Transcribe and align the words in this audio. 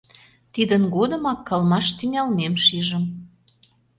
Тидын 0.53 0.83
годымак 0.95 1.39
кылмаш 1.47 1.87
тӱҥалмем 1.97 2.53
шижым. 2.65 3.03